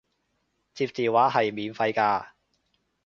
[0.73, 2.29] 接電話係免費㗎